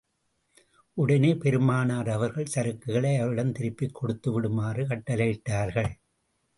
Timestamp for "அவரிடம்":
3.19-3.51